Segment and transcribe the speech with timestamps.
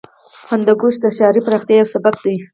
[0.49, 2.35] هندوکش د ښاري پراختیا یو سبب دی.